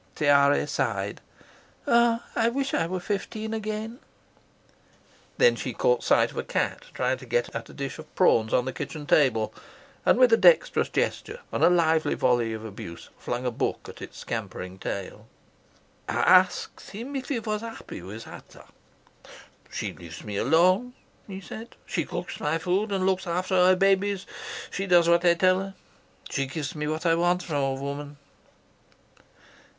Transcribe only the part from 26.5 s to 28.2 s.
me what I want from a woman.'